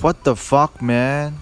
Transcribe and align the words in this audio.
What 0.00 0.24
the 0.24 0.34
fuck, 0.34 0.80
man? 0.80 1.40